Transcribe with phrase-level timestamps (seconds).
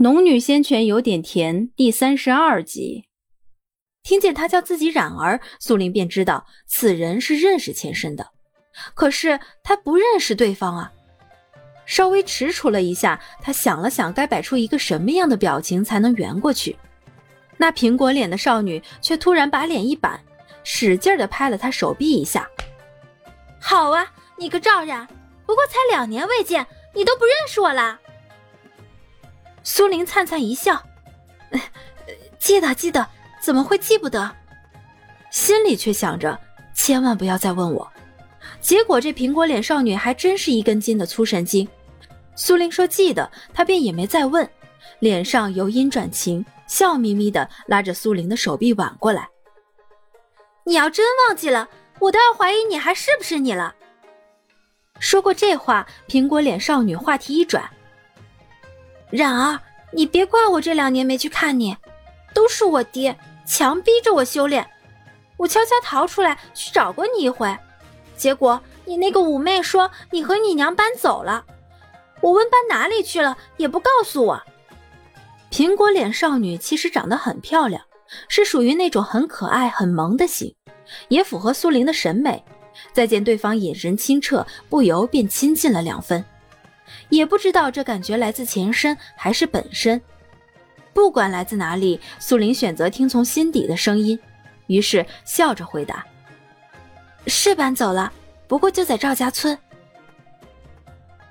[0.00, 3.08] 农女仙泉有点甜第三十二集，
[4.04, 8.28] 听见他叫自己冉儿，苏玲便知道此人是认识前身的。
[8.94, 10.92] 可是他不认识对方啊。
[11.84, 16.76] 稍微踟蹰了一下，他想了想，该摆出一个什么样的表情才能圆过去。
[17.56, 20.20] 那苹果脸的少女却突然把脸一板，
[20.62, 22.48] 使劲的拍了他手臂一下。
[23.60, 24.06] 好啊，
[24.36, 25.04] 你个赵冉，
[25.44, 27.98] 不过才两年未见，你都不认识我啦？
[29.70, 30.82] 苏玲灿灿一笑，
[32.38, 33.06] 记得记得，
[33.38, 34.34] 怎么会记不得？
[35.30, 36.40] 心里却想着
[36.74, 37.86] 千万不要再问我。
[38.62, 41.68] 结果这苹果脸少女还真是一根筋的粗神经。
[42.34, 44.48] 苏玲说记得，她便也没再问，
[45.00, 49.28] 脸上由阴转晴，笑眯眯的拉着苏玲的手臂挽过来。
[50.64, 53.74] 你要真忘记了，我都要怀疑你还是不是你了。
[54.98, 57.70] 说过这话，苹果脸少女话题一转。
[59.10, 59.58] 冉儿，
[59.92, 61.76] 你别怪我这两年没去看你，
[62.34, 63.16] 都是我爹
[63.46, 64.68] 强逼着我修炼。
[65.36, 67.56] 我悄悄逃出来去找过你一回，
[68.16, 71.44] 结果你那个五妹说你和你娘搬走了。
[72.20, 74.42] 我问搬哪里去了，也不告诉我。
[75.50, 77.82] 苹果脸少女其实长得很漂亮，
[78.28, 80.54] 是属于那种很可爱、很萌的型，
[81.08, 82.44] 也符合苏玲的审美。
[82.92, 86.24] 再见对方眼神清澈，不由便亲近了两分。
[87.08, 90.00] 也不知道这感觉来自前身还是本身，
[90.92, 94.18] 不管来自哪里，苏玲选择听从心底的声音，
[94.66, 96.04] 于是笑着回答
[97.26, 98.12] ：“是搬走了，
[98.46, 99.58] 不过就在赵家村。”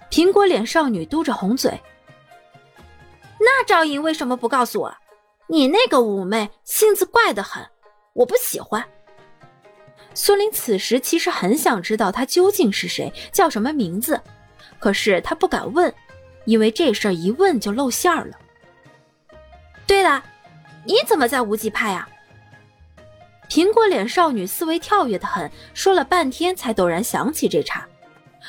[0.09, 1.80] 苹果脸少女嘟着红嘴
[3.39, 4.98] ：“那赵颖为什么不告诉我？
[5.48, 7.66] 你那个五妹性子怪得很，
[8.14, 8.83] 我不喜欢。”
[10.16, 14.20] 苏玲此时其实很想知道她究竟是谁，叫什么名字。
[14.80, 15.94] 可是他不敢问，
[16.45, 18.38] 因为这事儿一问就露馅儿了。
[19.86, 20.23] 对了，
[20.83, 22.08] 你怎么在无极派啊？
[23.50, 27.87] 苹果脸少女思维跳跃的很，说了半天才陡然想起这茬。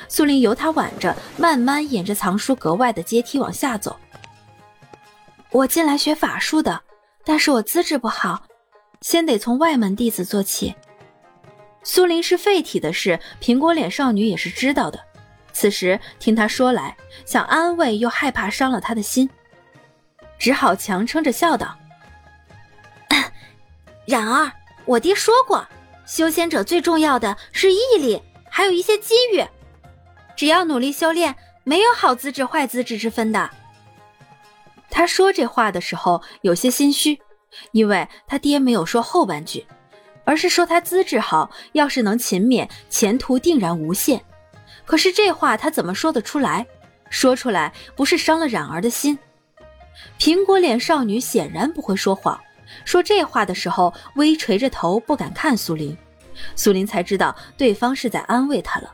[0.08, 3.96] 苏玲由他挽着，慢慢沿着藏书阁外的阶梯往下走。
[5.50, 6.82] 我进来学法术的，
[7.24, 8.42] 但是我资质不好，
[9.00, 10.74] 先得从外门弟子做起。
[11.84, 15.00] 苏玲是废体的事，苹果脸少女也是知道的。
[15.58, 16.96] 此时听他说来，
[17.26, 19.28] 想安慰又害怕伤了他的心，
[20.38, 21.76] 只好强撑着笑道
[24.06, 24.52] ：“冉儿，
[24.84, 25.66] 我爹说过，
[26.06, 29.44] 修仙者最重要的是毅力，还有一些机遇。
[30.36, 33.50] 只要努力修炼，没有好资质坏资质之分的。”
[34.88, 37.20] 他说这话的时候有些心虚，
[37.72, 39.66] 因为他爹没有说后半句，
[40.24, 44.24] 而是说他资质好，要是能勤勉，前途定然无限。
[44.88, 46.66] 可是这话他怎么说得出来？
[47.10, 49.18] 说出来不是伤了冉儿的心？
[50.18, 52.40] 苹果脸少女显然不会说谎，
[52.86, 55.94] 说这话的时候微垂着头，不敢看苏林。
[56.56, 58.90] 苏林才知道对方是在安慰他了，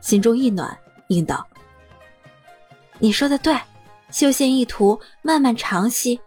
[0.00, 0.76] 心中一暖，
[1.06, 1.46] 应道
[2.98, 3.56] ：“你说的对，
[4.10, 6.18] 修仙一途漫漫长兮，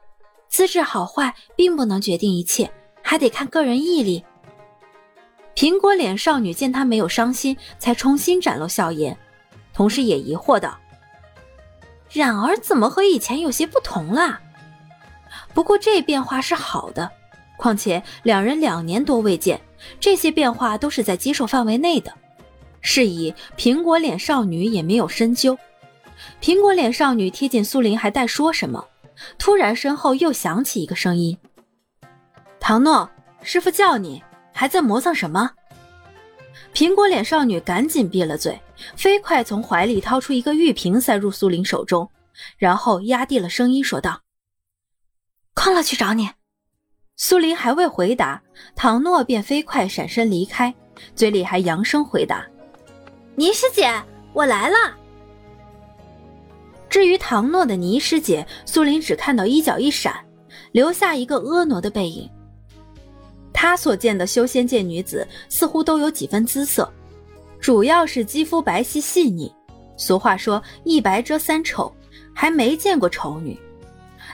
[0.48, 4.24] 资质好坏并不能决定一切，还得看个人毅力。”
[5.56, 9.16] 苹果脸少女见他没有伤心，才重新展露笑颜，
[9.74, 10.78] 同时也疑惑道
[12.12, 14.40] ：“冉儿怎么和以前有些不同了？
[15.54, 17.10] 不过这变化是好的，
[17.58, 19.60] 况且两人两年多未见，
[20.00, 22.12] 这些变化都是在接受范围内的。
[22.82, 25.58] 是以苹果脸少女也没有深究。
[26.42, 28.88] 苹果脸少女贴近苏林，还待说什么，
[29.38, 31.38] 突然身后又响起一个声音
[32.60, 33.08] ：“唐诺，
[33.44, 34.24] 师傅叫你。”
[34.54, 35.52] 还在磨蹭什么？
[36.74, 38.60] 苹果脸少女赶紧闭了嘴，
[38.96, 42.10] 飞快从怀里掏出一个玉瓶，塞入苏林手中，
[42.58, 44.22] 然后压低了声音说道
[45.54, 46.30] ：“空了去找你。”
[47.18, 48.42] 苏林还未回答，
[48.76, 50.74] 唐诺便飞快闪身离开，
[51.16, 52.46] 嘴里还扬声回答
[53.36, 53.92] ：“倪师姐，
[54.34, 54.76] 我来了。”
[56.90, 60.26] 至于唐诺的倪师姐，苏林只看到衣角一闪，
[60.72, 62.30] 留下一个婀娜的背影。
[63.62, 66.92] 他所见的修仙界女子似乎都有几分姿色，
[67.60, 69.54] 主要是肌肤白皙细腻。
[69.96, 71.94] 俗话说一白遮三丑，
[72.34, 73.56] 还没见过丑女。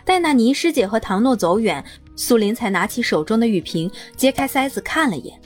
[0.05, 1.83] 待那倪师姐和唐诺走远，
[2.15, 5.37] 苏林才拿起手中的玉瓶，揭开塞子看了眼，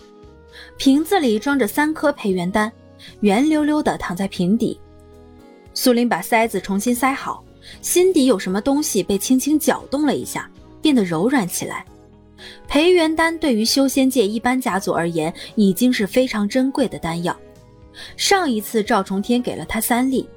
[0.78, 2.72] 瓶子里装着三颗培元丹，
[3.22, 4.80] 圆溜溜的躺在瓶底。
[5.74, 7.44] 苏林把塞子重新塞好，
[7.82, 10.48] 心底有什么东西被轻轻搅动了一下，
[10.84, 11.84] 变得柔软起来。
[12.68, 17.36] 培元丹对于修仙界一般家族而言，已经是非常珍贵的丹药。
[18.16, 20.28] 上一次赵重天给了他三粒，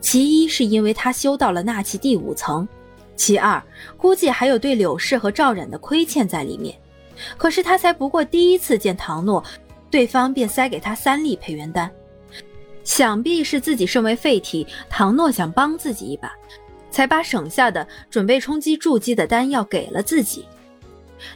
[0.00, 2.66] 其一是因为他修到了纳气第五层，
[3.16, 3.62] 其二，
[3.96, 6.74] 估计还有对柳氏和赵冉的亏欠在里面。
[7.36, 9.44] 可是他才不过第一次见唐诺，
[9.90, 11.90] 对方便塞给他三粒培元丹，
[12.82, 16.32] 想必是自己身为废体，唐诺想帮自己一把，
[16.90, 20.46] 才把省下的准备冲击筑基的丹药给了自己。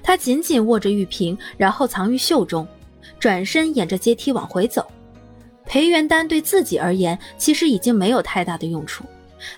[0.03, 2.67] 他紧紧握着玉瓶，然后藏于袖中，
[3.19, 4.87] 转身沿着阶梯往回走。
[5.65, 9.05] 培元丹对自己而言，其实已经没有太大的用处，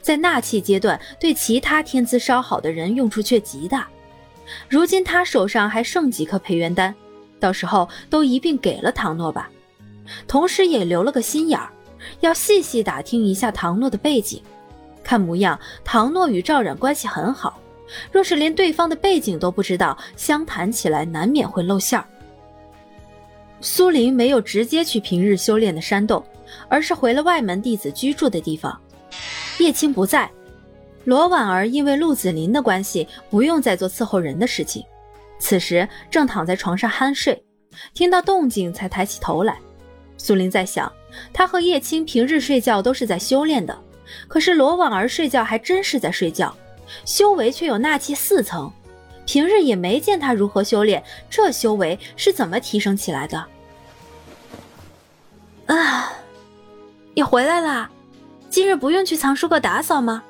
[0.00, 3.86] 在纳气阶段，对其他天资稍好的人用处却极大。
[4.68, 6.94] 如今他手上还剩几颗培元丹，
[7.38, 9.50] 到时候都一并给了唐诺吧。
[10.26, 11.70] 同时也留了个心眼儿，
[12.20, 14.42] 要细细打听一下唐诺的背景。
[15.04, 17.60] 看模样，唐诺与赵冉关系很好。
[18.12, 22.04] 若是连对方的背景都不知道，相谈起来难免会露馅儿。
[23.60, 26.24] 苏林没有直接去平日修炼的山洞，
[26.68, 28.78] 而是回了外门弟子居住的地方。
[29.58, 30.30] 叶青不在，
[31.04, 34.84] 罗婉儿因为陆子霖的关系，不用再做伺候人的事情。
[35.40, 37.42] 此时正躺在床上酣睡，
[37.94, 39.58] 听到动静才抬起头来。
[40.16, 40.92] 苏林在想，
[41.32, 43.76] 他和叶青平日睡觉都是在修炼的，
[44.28, 46.54] 可是罗婉儿睡觉还真是在睡觉。
[47.04, 48.72] 修为却有纳气四层，
[49.26, 53.44] 平日也没见他如何修炼，这修为是怎么提升起来的？
[55.66, 56.12] 啊，
[57.14, 57.90] 你回来啦！
[58.48, 60.22] 今日不用去藏书阁打扫吗？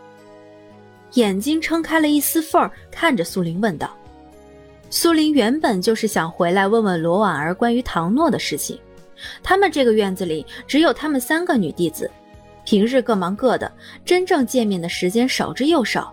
[1.12, 3.96] 眼睛撑开了一丝缝，看着苏林问道。
[4.90, 8.78] 苏林原本就是想回来问问罗婉儿关于唐诺的事情，
[9.43, 12.11] 他们这个院子里只有他们三个女弟子，
[12.64, 13.70] 平日各忙各的，
[14.04, 16.12] 真正见面的时间少之又少。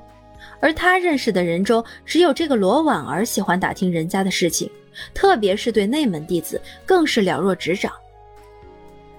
[0.60, 4.70] 而他认识的人中，只有这个罗婉儿喜欢打听人家的事情，
[5.14, 7.92] 特别是对内门弟子，更是了若指掌。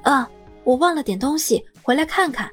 [0.02, 0.28] 啊，
[0.64, 2.50] 我忘了点东西，回来看看。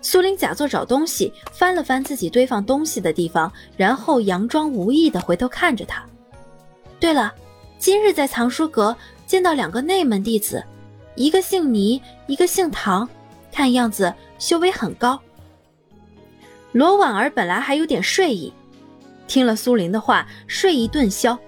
[0.00, 6.04] 苏林假作找东西，翻了翻自己堆放东西的地方，然后佯装无意的回头看着他。
[6.98, 7.32] 对了，
[7.78, 8.96] 今日在藏书阁
[9.26, 10.64] 见到两个内门弟子，
[11.14, 13.08] 一个姓倪，一个姓唐，
[13.52, 15.20] 看样子修为很高。
[16.72, 18.52] 罗婉儿本来还有点睡意，
[19.26, 21.38] 听了苏林的话，睡意顿消，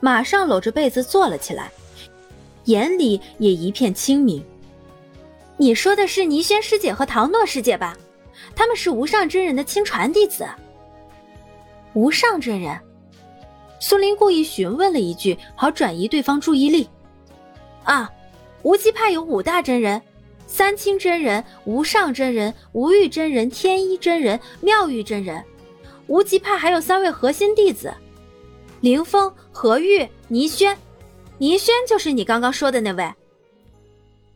[0.00, 1.70] 马上搂着被子坐了起来，
[2.64, 4.44] 眼里也一片清明。
[5.56, 7.96] 你说的是倪轩师姐和唐诺师姐吧？
[8.54, 10.46] 他们是无上真人的亲传弟子。
[11.94, 12.78] 无上真人，
[13.80, 16.88] 苏林故意询问了一句，好转移对方注意力。
[17.84, 18.10] 啊，
[18.62, 20.00] 无极派有五大真人。
[20.56, 25.44] 三清真人、无上真人、无欲真人、天一真人、妙玉真人，
[26.06, 27.92] 无极派还有三位核心弟子：
[28.80, 30.78] 凌风、何玉、倪轩。
[31.38, 33.12] 倪轩就是你刚刚说的那位。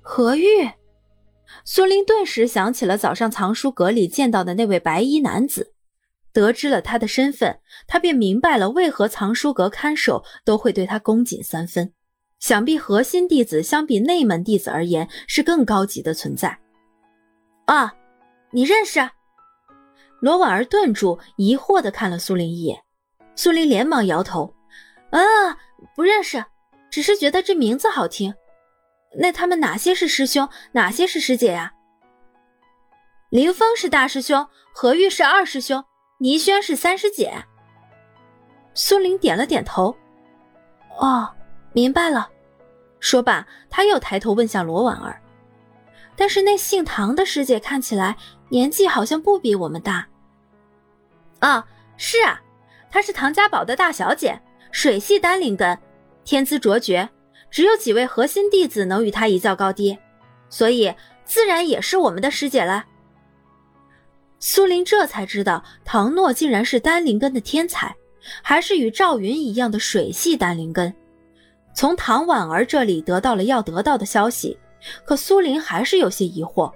[0.00, 0.68] 何玉，
[1.64, 5.72] 苏林顿时想起了早上藏书阁里见到的那位白衣男子，
[6.32, 11.92] 得知了他的身份，他便明白了为何藏书阁看守都会对他恭谨三分。
[12.38, 16.58] 想必核心弟子相比内门弟子而言是更高级的存在。
[17.66, 17.94] 啊，
[18.50, 19.08] 你认识？
[20.20, 22.82] 罗婉儿顿住，疑惑的看了苏林一眼。
[23.36, 24.52] 苏林连忙摇头
[25.10, 25.20] ：“啊，
[25.94, 26.44] 不认识，
[26.90, 28.34] 只是觉得这名字好听。
[29.16, 31.72] 那他们哪些是师兄，哪些是师姐呀？”
[33.30, 35.84] 林峰是大师兄，何玉是二师兄，
[36.18, 37.32] 倪轩是三师姐。
[38.74, 39.96] 苏林点了点头
[40.98, 41.34] ：“哦。”
[41.72, 42.28] 明白了，
[43.00, 45.20] 说罢，他又抬头问向罗婉儿
[46.16, 48.16] ：“但是那姓唐的师姐看起来
[48.48, 50.06] 年纪好像不比我们大。
[51.40, 51.64] ”“啊，
[51.96, 52.40] 是啊，
[52.90, 54.40] 她是唐家堡的大小姐，
[54.72, 55.78] 水系丹灵根，
[56.24, 57.08] 天资卓绝，
[57.50, 59.96] 只有几位核心弟子能与她一较高低，
[60.48, 60.92] 所以
[61.24, 62.86] 自然也是我们的师姐了。”
[64.40, 67.94] 苏林这才知道，唐诺竟然是丹灵根的天才，
[68.42, 70.94] 还是与赵云一样的水系丹灵根。
[71.78, 74.58] 从唐婉儿这里得到了要得到的消息，
[75.04, 76.72] 可苏林还是有些疑惑。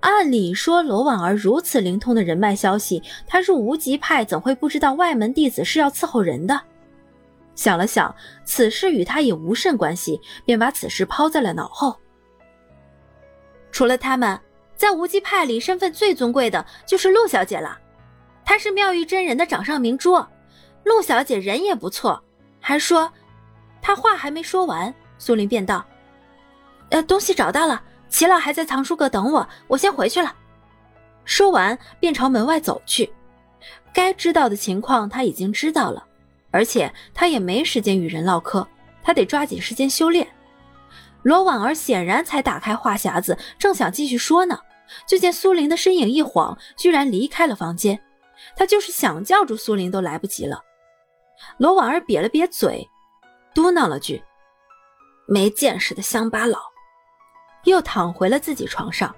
[0.00, 6.60] 按理说，罗婉儿如此灵通的人脉消息，她入无极派怎会不知道外门弟子是要伺候人的？
[7.54, 11.96] 想了想，此事与他也无甚关系，便把此事抛在了脑后。
[13.72, 14.38] 除了他们，
[14.76, 17.78] 在无极派里身份最尊贵的就是陆小姐了。
[18.44, 20.22] 她是妙玉真人的掌上明珠，
[20.84, 22.22] 陆小姐人也不错，
[22.60, 23.10] 还说。
[23.80, 25.84] 他话还没说完，苏林便道
[26.90, 30.34] ：“呃，东西找到了，齐老还在藏书阁等我，我先回去了。”
[31.24, 33.12] 说完便朝门外走去。
[33.92, 36.04] 该知道的情况他已经知道了，
[36.50, 38.66] 而且他也没时间与人唠嗑，
[39.02, 40.26] 他得抓紧时间修炼。
[41.22, 44.58] 罗婉儿显然才打开话匣子，正想继续说呢，
[45.06, 47.98] 就见苏林的身影一晃，居然离开了房间。
[48.56, 50.62] 他就是想叫住苏林都来不及了。
[51.56, 52.88] 罗婉儿瘪了瘪嘴，
[53.54, 54.22] 嘟囔了句
[55.26, 56.58] ：“没见识的乡巴佬。”
[57.64, 59.14] 又躺回了自己床上。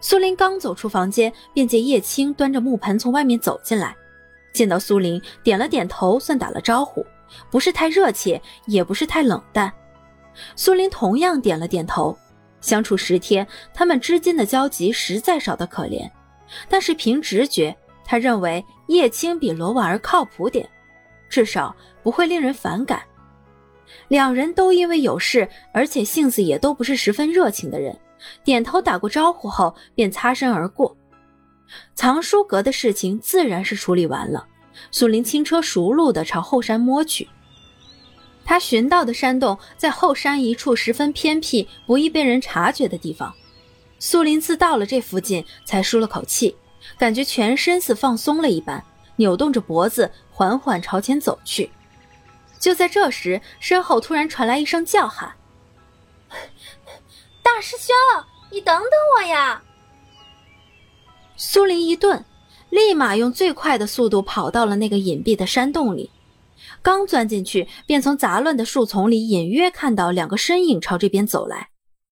[0.00, 3.96] 苏林刚走出房间，便见叶青端着木盆从外面走进来，
[4.52, 7.04] 见到苏林，点了点头，算打了招呼，
[7.50, 9.72] 不是太热切，也不是太冷淡。
[10.56, 12.16] 苏林同样点了点头。
[12.60, 16.10] 相处十天，他们之间的交集实在少得可怜。
[16.68, 20.68] 但是凭直觉，他认为叶青比罗婉儿靠谱点，
[21.28, 23.02] 至少不会令人反感。
[24.08, 27.98] 两人都因为有事，而且性子也都不是十分热情的人，
[28.42, 30.96] 点头打过招呼后便擦身而过。
[31.94, 34.46] 藏书阁的事情自然是处理完了，
[34.90, 37.28] 苏林轻车熟路地朝后山摸去。
[38.44, 43.34] 他寻到的山洞在后山一处十分偏僻、不易被人察觉的地方。
[43.98, 46.54] 苏林自到了这附近，才舒了口气，
[46.98, 48.84] 感觉全身似放松了一般，
[49.16, 51.70] 扭动着脖子，缓缓朝前走去。
[52.64, 55.34] 就在这时，身后突然传来一声叫喊
[57.44, 57.94] ：“大师兄，
[58.50, 59.62] 你等等我呀！”
[61.36, 62.24] 苏林一顿，
[62.70, 66.10] 立马用最快的速度跑到了那个隐蔽的山洞里。
[66.80, 71.68] 刚钻进去，便从杂乱的树丛里隐约看到两个身影朝这边走来。